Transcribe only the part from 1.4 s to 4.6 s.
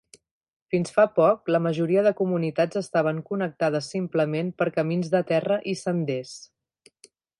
la majoria de comunitats estaven connectades simplement